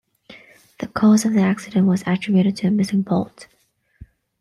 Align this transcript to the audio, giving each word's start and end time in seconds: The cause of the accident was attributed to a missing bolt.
The 0.79 0.87
cause 0.87 1.25
of 1.25 1.33
the 1.33 1.41
accident 1.43 1.85
was 1.85 2.03
attributed 2.07 2.55
to 2.55 2.67
a 2.69 2.71
missing 2.71 3.03
bolt. 3.03 3.47